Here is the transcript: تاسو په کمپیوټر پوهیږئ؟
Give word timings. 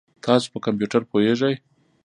تاسو 0.23 0.47
په 0.53 0.59
کمپیوټر 0.65 1.01
پوهیږئ؟ 1.11 1.55